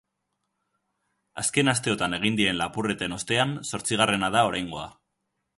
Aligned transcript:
Azken 1.41 1.69
asteotan 1.75 2.17
egin 2.19 2.39
diren 2.41 2.59
lapurreten 2.63 3.15
ostean 3.19 3.55
zortzigarrena 3.71 4.35
da 4.39 4.45
oraingoa. 4.53 4.91